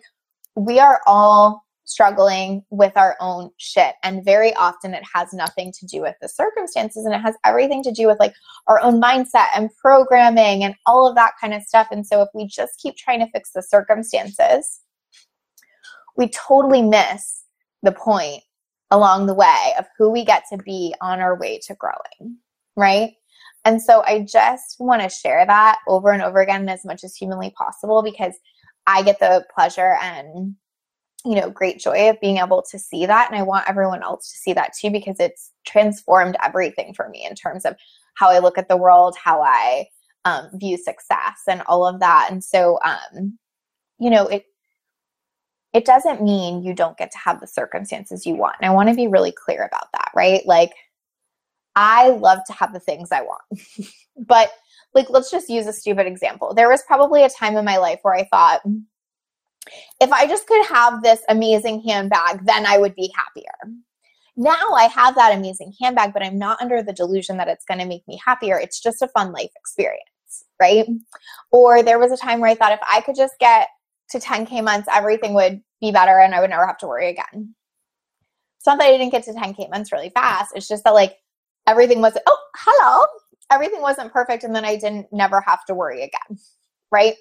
[0.56, 3.96] we are all struggling with our own shit.
[4.02, 7.84] And very often it has nothing to do with the circumstances and it has everything
[7.84, 8.34] to do with like
[8.68, 11.88] our own mindset and programming and all of that kind of stuff.
[11.92, 14.80] And so if we just keep trying to fix the circumstances,
[16.16, 17.44] we totally miss
[17.84, 18.42] the point
[18.90, 22.38] along the way of who we get to be on our way to growing,
[22.76, 23.14] right?
[23.68, 27.18] And so I just want to share that over and over again as much as
[27.18, 28.34] humanly possible because
[28.88, 30.56] I get the pleasure and
[31.26, 34.32] you know great joy of being able to see that and I want everyone else
[34.32, 37.76] to see that too because it's transformed everything for me in terms of
[38.16, 39.88] how I look at the world, how I
[40.24, 42.30] um, view success and all of that.
[42.32, 43.38] And so um,
[44.00, 44.46] you know, it
[45.74, 48.56] it doesn't mean you don't get to have the circumstances you want.
[48.62, 50.46] And I want to be really clear about that, right?
[50.46, 50.72] Like,
[51.78, 53.44] I love to have the things I want.
[54.18, 54.50] but,
[54.96, 56.56] like, let's just use a stupid example.
[56.56, 58.62] There was probably a time in my life where I thought,
[60.02, 63.78] if I just could have this amazing handbag, then I would be happier.
[64.36, 67.80] Now I have that amazing handbag, but I'm not under the delusion that it's going
[67.80, 68.60] to make me happier.
[68.60, 70.88] It's just a fun life experience, right?
[71.52, 73.68] Or there was a time where I thought if I could just get
[74.12, 77.54] to 10K months, everything would be better and I would never have to worry again.
[78.58, 80.54] It's not that I didn't get to 10K months really fast.
[80.56, 81.18] It's just that like
[81.68, 83.06] everything was, oh, hello.
[83.52, 86.38] Everything wasn't perfect and then I didn't never have to worry again.
[86.92, 87.16] Right.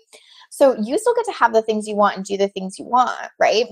[0.50, 2.87] So you still get to have the things you want and do the things you
[2.87, 3.30] want.
[3.38, 3.66] Right.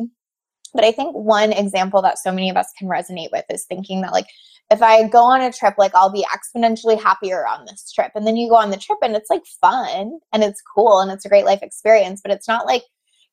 [0.75, 4.03] But I think one example that so many of us can resonate with is thinking
[4.03, 4.27] that like
[4.71, 8.11] if I go on a trip, like I'll be exponentially happier on this trip.
[8.15, 11.11] And then you go on the trip and it's like fun and it's cool and
[11.13, 12.83] it's a great life experience, but it's not like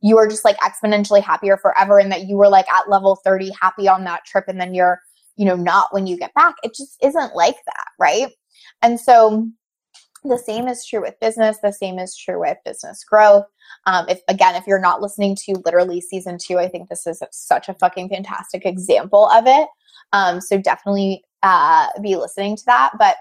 [0.01, 3.51] you are just like exponentially happier forever and that you were like at level 30
[3.60, 4.99] happy on that trip and then you're
[5.36, 6.56] you know not when you get back.
[6.63, 8.32] It just isn't like that right?
[8.82, 9.48] And so
[10.24, 13.46] the same is true with business the same is true with business growth.
[13.86, 17.24] Um, if again if you're not listening to literally season two i think this is
[17.32, 19.67] such a fucking fantastic example of it.
[20.13, 22.91] Um, so definitely uh, be listening to that.
[23.00, 23.15] But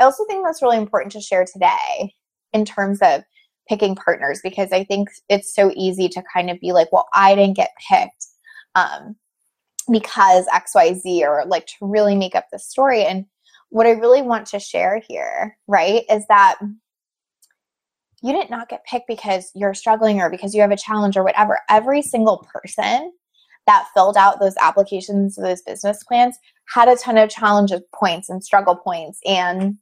[0.00, 2.14] i also think that's really important to share today
[2.52, 3.22] in terms of
[3.68, 7.36] picking partners because I think it's so easy to kind of be like, well, I
[7.36, 8.26] didn't get picked.
[8.74, 9.14] Um,
[9.90, 13.04] because XYZ or like to really make up the story.
[13.04, 13.26] And
[13.70, 16.58] what I really want to share here, right, is that
[18.22, 21.24] you did not get picked because you're struggling or because you have a challenge or
[21.24, 21.58] whatever.
[21.68, 23.12] Every single person
[23.66, 26.38] that filled out those applications, those business plans,
[26.74, 29.76] had a ton of challenge points and struggle points and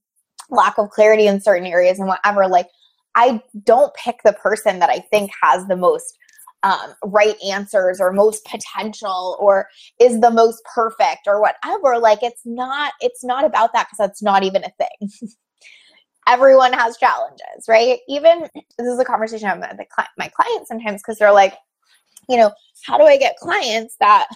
[0.51, 2.47] lack of clarity in certain areas and whatever.
[2.47, 2.69] Like
[3.15, 6.17] I don't pick the person that I think has the most
[6.63, 9.69] um, right answers or most potential or
[10.01, 11.99] is the most perfect or whatever.
[11.99, 15.29] Like it's not, it's not about that because that's not even a thing.
[16.29, 18.01] Everyone has challenges, right?
[18.09, 19.71] Even this is a conversation I'm with
[20.19, 21.55] my clients sometimes because they're like,
[22.29, 22.53] you know,
[22.85, 24.29] how do I get clients that,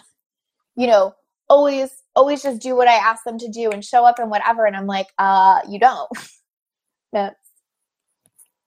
[0.74, 1.14] you know,
[1.50, 4.64] always always just do what I ask them to do and show up and whatever?
[4.64, 6.08] And I'm like, uh, you don't.
[7.12, 7.36] that's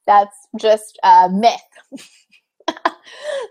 [0.05, 1.59] that's just a myth.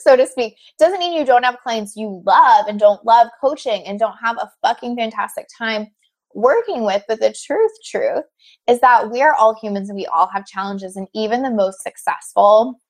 [0.01, 0.57] so to speak.
[0.79, 4.37] Doesn't mean you don't have clients you love and don't love coaching and don't have
[4.39, 5.89] a fucking fantastic time
[6.35, 7.03] working with.
[7.09, 8.25] But the truth, truth
[8.69, 10.97] is that we are all humans and we all have challenges.
[10.97, 12.81] And even the most successful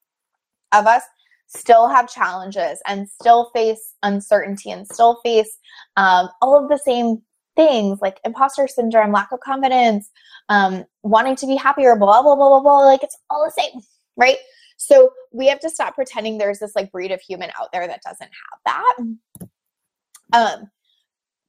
[0.72, 1.02] of us
[1.46, 5.58] still have challenges and still face uncertainty and still face
[5.96, 7.22] um, all of the same
[7.56, 10.10] things like imposter syndrome, lack of confidence,
[10.48, 12.78] um, wanting to be happier, blah, blah, blah, blah, blah.
[12.78, 13.80] Like it's all the same,
[14.16, 14.36] right?
[14.76, 18.02] So we have to stop pretending there's this like breed of human out there that
[18.02, 19.48] doesn't have that.
[20.32, 20.70] Um,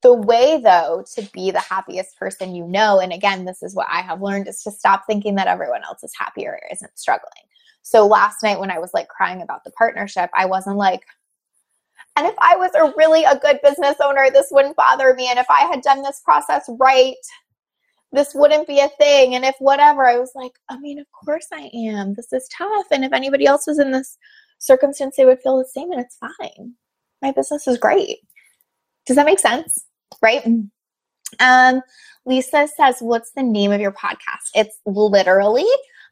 [0.02, 3.88] the way though to be the happiest person you know, and again, this is what
[3.90, 7.32] I have learned is to stop thinking that everyone else is happier or isn't struggling.
[7.82, 11.02] So last night when I was like crying about the partnership, I wasn't like,
[12.16, 15.28] and if I was a really a good business owner, this wouldn't bother me.
[15.28, 17.14] And if I had done this process right,
[18.12, 19.34] this wouldn't be a thing.
[19.34, 22.14] And if whatever, I was like, I mean, of course I am.
[22.14, 22.86] This is tough.
[22.90, 24.16] And if anybody else was in this
[24.58, 26.74] circumstance, they would feel the same and it's fine.
[27.22, 28.18] My business is great.
[29.06, 29.84] Does that make sense?
[30.22, 30.46] Right?
[31.40, 31.82] Um,
[32.24, 34.50] Lisa says, What's the name of your podcast?
[34.54, 35.66] It's literally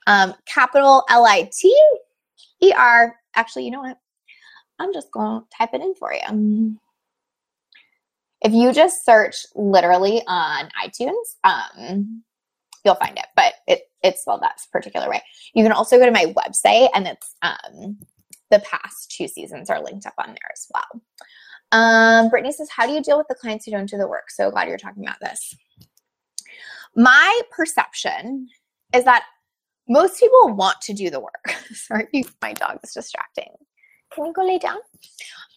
[0.07, 1.75] um, capital L I T
[2.63, 3.17] E R.
[3.37, 3.99] Actually, you know what?
[4.79, 6.21] I'm just going to type it in for you.
[8.45, 12.23] If you just search literally on iTunes, um,
[12.85, 15.23] you'll find it, but it, it's spelled that particular way.
[15.55, 17.99] You can also go to my website and it's um,
[18.51, 21.03] the past two seasons are linked up on there as well.
[21.73, 24.31] Um, Brittany says, How do you deal with the clients who don't do the work?
[24.31, 25.57] So glad you're talking about this.
[26.95, 28.49] My perception
[28.95, 29.25] is that
[29.89, 31.51] most people want to do the work.
[31.73, 32.09] Sorry,
[32.41, 33.51] my dog is distracting.
[34.15, 34.79] Can you go lay down?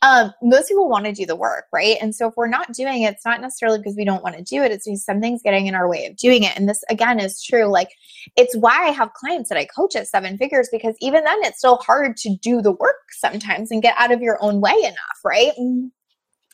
[0.03, 1.97] Um, most people want to do the work, right?
[1.99, 4.43] And so if we're not doing it, it's not necessarily because we don't want to
[4.43, 6.55] do it, it's because something's getting in our way of doing it.
[6.55, 7.65] And this again is true.
[7.65, 7.89] Like
[8.35, 11.59] it's why I have clients that I coach at seven figures because even then it's
[11.59, 15.19] still hard to do the work sometimes and get out of your own way enough,
[15.25, 15.53] right?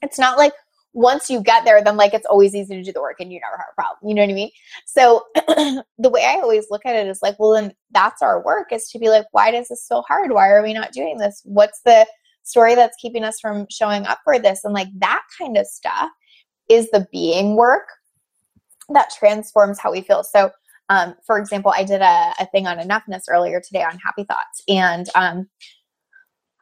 [0.01, 0.53] It's not like
[0.93, 3.39] once you get there, then like it's always easy to do the work and you
[3.39, 4.07] never have a problem.
[4.07, 4.51] You know what I mean?
[4.85, 5.23] So
[5.97, 8.89] the way I always look at it is like, well, then that's our work is
[8.89, 10.31] to be like, why is this so hard?
[10.31, 11.41] Why are we not doing this?
[11.45, 12.05] What's the
[12.43, 14.63] story that's keeping us from showing up for this?
[14.63, 16.11] And like that kind of stuff
[16.69, 17.87] is the being work
[18.89, 20.23] that transforms how we feel.
[20.23, 20.51] So,
[20.89, 24.61] um, for example, I did a, a thing on enoughness earlier today on happy thoughts.
[24.67, 25.49] And um,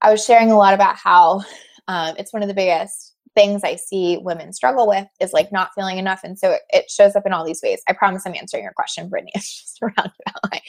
[0.01, 1.41] I was sharing a lot about how
[1.88, 5.71] um, it's one of the biggest things I see women struggle with is like not
[5.73, 6.21] feeling enough.
[6.23, 7.82] And so it, it shows up in all these ways.
[7.88, 9.32] I promise I'm answering your question, Brittany.
[9.36, 10.61] It's just a roundabout way.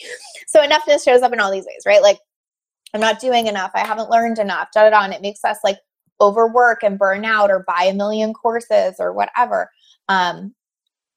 [0.46, 2.02] So enoughness shows up in all these ways, right?
[2.02, 2.18] Like
[2.94, 3.72] I'm not doing enough.
[3.74, 5.04] I haven't learned enough, da da da.
[5.04, 5.78] And it makes us like
[6.20, 9.70] overwork and burn out or buy a million courses or whatever.
[10.08, 10.54] Um,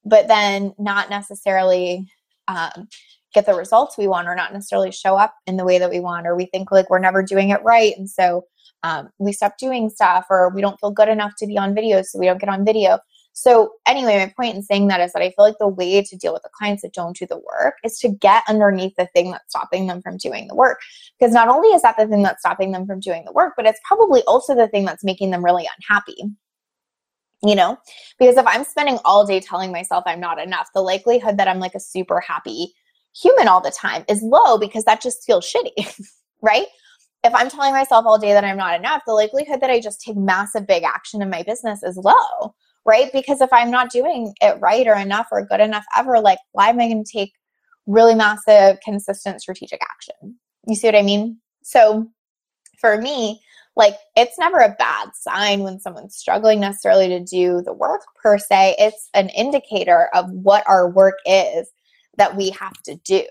[0.04, 2.08] but then not necessarily
[2.48, 2.88] um,
[3.34, 6.00] get the results we want or not necessarily show up in the way that we
[6.00, 8.44] want or we think like we're never doing it right and so
[8.86, 12.02] um, we stop doing stuff or we don't feel good enough to be on video,
[12.02, 13.00] so we don't get on video.
[13.32, 16.16] So, anyway, my point in saying that is that I feel like the way to
[16.16, 19.32] deal with the clients that don't do the work is to get underneath the thing
[19.32, 20.78] that's stopping them from doing the work.
[21.18, 23.66] Because not only is that the thing that's stopping them from doing the work, but
[23.66, 26.22] it's probably also the thing that's making them really unhappy.
[27.42, 27.76] You know,
[28.18, 31.58] because if I'm spending all day telling myself I'm not enough, the likelihood that I'm
[31.58, 32.72] like a super happy
[33.20, 36.00] human all the time is low because that just feels shitty,
[36.42, 36.66] right?
[37.26, 40.00] If I'm telling myself all day that I'm not enough, the likelihood that I just
[40.00, 42.54] take massive big action in my business is low,
[42.84, 43.10] right?
[43.12, 46.68] Because if I'm not doing it right or enough or good enough ever, like, why
[46.68, 47.32] am I going to take
[47.86, 50.36] really massive, consistent strategic action?
[50.66, 51.38] You see what I mean?
[51.62, 52.08] So
[52.78, 53.40] for me,
[53.74, 58.38] like, it's never a bad sign when someone's struggling necessarily to do the work per
[58.38, 58.76] se.
[58.78, 61.68] It's an indicator of what our work is
[62.16, 63.22] that we have to do.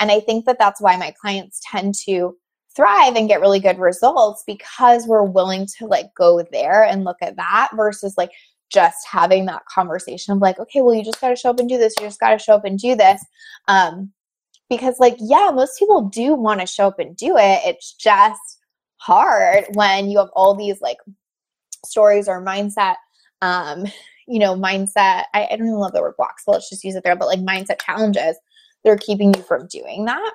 [0.00, 2.36] And I think that that's why my clients tend to
[2.74, 7.16] thrive and get really good results because we're willing to like go there and look
[7.22, 8.30] at that versus like
[8.70, 11.68] just having that conversation of like okay well you just got to show up and
[11.68, 13.24] do this you just got to show up and do this.
[13.66, 14.12] Um
[14.68, 17.60] because like yeah most people do want to show up and do it.
[17.64, 18.58] It's just
[18.96, 20.98] hard when you have all these like
[21.84, 22.96] stories or mindset
[23.42, 23.86] um
[24.26, 26.96] you know mindset I, I don't even love the word blocks but let's just use
[26.96, 28.36] it there but like mindset challenges
[28.84, 30.32] that are keeping you from doing that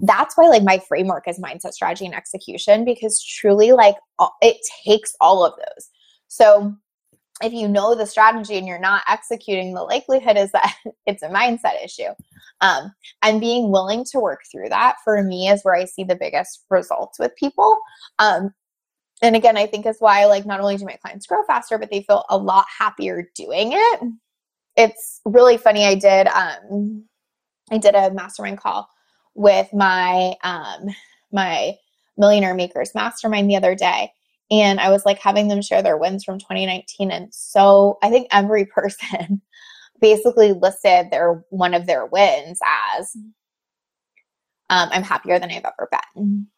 [0.00, 3.96] that's why like my framework is mindset strategy and execution because truly like
[4.42, 5.88] it takes all of those.
[6.28, 6.74] So
[7.42, 10.74] if you know the strategy and you're not executing the likelihood is that
[11.06, 12.10] it's a mindset issue.
[12.60, 12.92] Um,
[13.22, 16.64] and being willing to work through that for me is where i see the biggest
[16.70, 17.78] results with people.
[18.18, 18.52] Um,
[19.22, 21.90] and again i think is why like not only do my clients grow faster but
[21.90, 24.00] they feel a lot happier doing it.
[24.76, 27.04] It's really funny i did um
[27.70, 28.88] i did a mastermind call
[29.36, 30.88] with my um
[31.32, 31.74] my
[32.16, 34.10] millionaire makers mastermind the other day.
[34.50, 38.28] And I was like having them share their wins from 2019 and so I think
[38.30, 39.40] every person
[40.00, 42.58] basically listed their one of their wins
[42.98, 43.16] as
[44.68, 46.48] um, I'm happier than I've ever been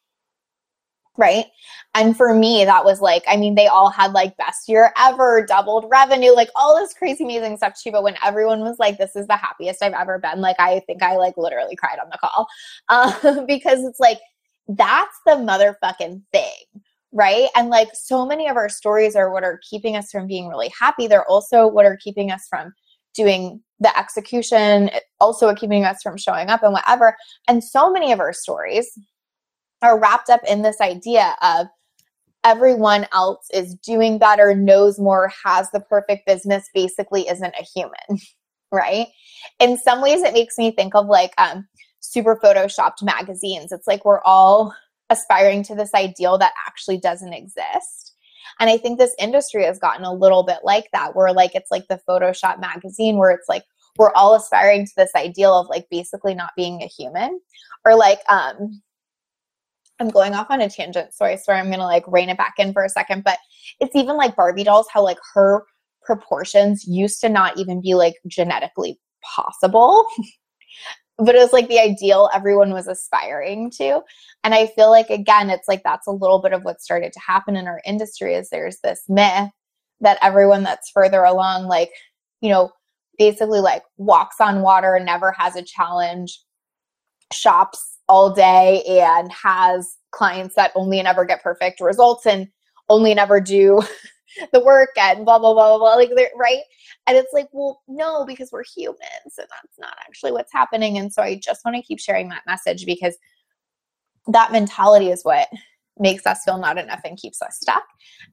[1.18, 1.46] right?
[1.94, 5.44] And for me, that was like, I mean, they all had like best year ever,
[5.44, 7.90] doubled revenue, like all this crazy amazing stuff too.
[7.90, 11.02] But when everyone was like, this is the happiest I've ever been, like I think
[11.02, 12.46] I like literally cried on the call.
[12.88, 14.20] Uh, because it's like,
[14.68, 16.82] that's the motherfucking thing.
[17.10, 17.48] Right.
[17.56, 20.70] And like so many of our stories are what are keeping us from being really
[20.78, 21.06] happy.
[21.06, 22.72] They're also what are keeping us from
[23.14, 27.16] doing the execution, also keeping us from showing up and whatever.
[27.48, 28.90] And so many of our stories,
[29.82, 31.68] are wrapped up in this idea of
[32.44, 38.22] everyone else is doing better, knows more, has the perfect business, basically isn't a human,
[38.72, 39.08] right?
[39.60, 41.66] In some ways, it makes me think of like um,
[42.00, 43.72] super photoshopped magazines.
[43.72, 44.74] It's like we're all
[45.10, 48.14] aspiring to this ideal that actually doesn't exist.
[48.60, 51.70] And I think this industry has gotten a little bit like that, where like it's
[51.70, 53.64] like the Photoshop magazine, where it's like
[53.98, 57.40] we're all aspiring to this ideal of like basically not being a human.
[57.84, 58.82] Or like, um,
[60.00, 62.54] I'm going off on a tangent, so I swear I'm gonna like rein it back
[62.58, 63.24] in for a second.
[63.24, 63.38] But
[63.80, 65.64] it's even like Barbie dolls, how like her
[66.02, 70.06] proportions used to not even be like genetically possible.
[71.18, 74.00] but it was like the ideal everyone was aspiring to.
[74.44, 77.20] And I feel like, again, it's like that's a little bit of what started to
[77.20, 79.50] happen in our industry is there's this myth
[80.00, 81.90] that everyone that's further along, like,
[82.40, 82.70] you know,
[83.18, 86.40] basically like walks on water, never has a challenge,
[87.32, 92.48] shops all day, and has clients that only and ever get perfect results and
[92.88, 93.82] only and ever do
[94.52, 96.62] the work and blah blah blah blah, blah like right?
[97.06, 99.00] And it's like well no because we're humans
[99.38, 100.98] and that's not actually what's happening.
[100.98, 103.16] And so i just want to keep sharing that message because
[104.28, 105.48] that mentality is what
[105.98, 107.84] makes us feel not enough and keeps us stuck.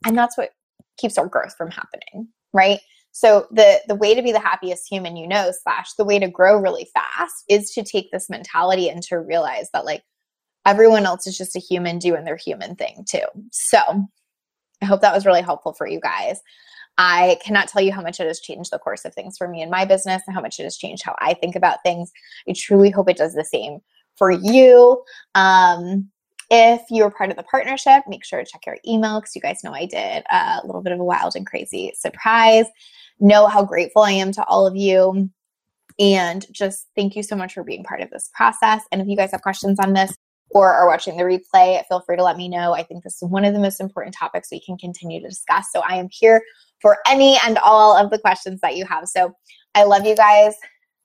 [0.05, 0.51] And that's what
[0.97, 2.79] keeps our growth from happening right
[3.17, 6.27] so the the way to be the happiest human you know slash the way to
[6.27, 10.03] grow really fast is to take this mentality and to realize that like
[10.65, 13.79] everyone else is just a human doing their human thing too so
[14.81, 16.41] I hope that was really helpful for you guys.
[16.97, 19.61] I cannot tell you how much it has changed the course of things for me
[19.61, 22.11] in my business and how much it has changed how I think about things.
[22.47, 23.79] I truly hope it does the same
[24.15, 25.03] for you.
[25.33, 26.09] Um,
[26.49, 29.63] if you're part of the partnership, make sure to check your email because you guys
[29.63, 32.65] know I did a little bit of a wild and crazy surprise.
[33.19, 35.29] Know how grateful I am to all of you.
[35.99, 38.83] And just thank you so much for being part of this process.
[38.91, 40.13] And if you guys have questions on this,
[40.51, 42.73] or are watching the replay, feel free to let me know.
[42.73, 45.67] I think this is one of the most important topics we can continue to discuss.
[45.71, 46.41] So I am here
[46.81, 49.07] for any and all of the questions that you have.
[49.07, 49.35] So
[49.73, 50.55] I love you guys.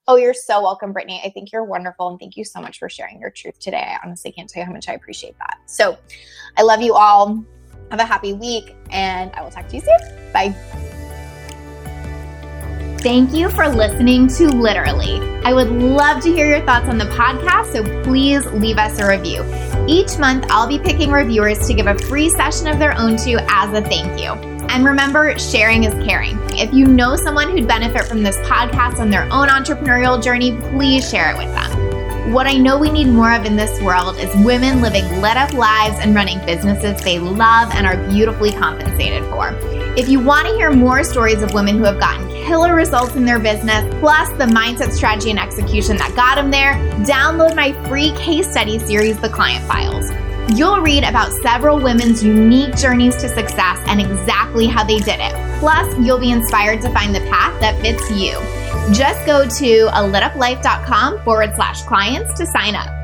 [0.07, 1.21] Oh, you're so welcome, Brittany.
[1.23, 2.09] I think you're wonderful.
[2.09, 3.95] And thank you so much for sharing your truth today.
[3.95, 5.57] I honestly can't tell you how much I appreciate that.
[5.65, 5.97] So
[6.57, 7.43] I love you all.
[7.91, 10.31] Have a happy week, and I will talk to you soon.
[10.31, 10.90] Bye.
[13.01, 15.19] Thank you for listening to Literally.
[15.43, 19.07] I would love to hear your thoughts on the podcast, so please leave us a
[19.07, 19.43] review.
[19.87, 23.43] Each month, I'll be picking reviewers to give a free session of their own to
[23.49, 24.33] as a thank you.
[24.69, 26.37] And remember, sharing is caring.
[26.51, 31.09] If you know someone who'd benefit from this podcast on their own entrepreneurial journey, please
[31.09, 31.90] share it with them.
[32.27, 35.53] What I know we need more of in this world is women living lit up
[35.53, 39.49] lives and running businesses they love and are beautifully compensated for.
[39.97, 43.25] If you want to hear more stories of women who have gotten killer results in
[43.25, 48.11] their business, plus the mindset, strategy, and execution that got them there, download my free
[48.11, 50.11] case study series, The Client Files.
[50.55, 55.59] You'll read about several women's unique journeys to success and exactly how they did it.
[55.59, 58.60] Plus, you'll be inspired to find the path that fits you.
[58.91, 63.00] Just go to a lituplife.com forward slash clients to sign up.